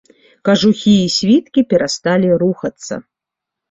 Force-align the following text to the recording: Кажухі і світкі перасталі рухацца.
Кажухі 0.47 0.95
і 1.03 1.11
світкі 1.17 1.67
перасталі 1.75 2.29
рухацца. 2.45 2.93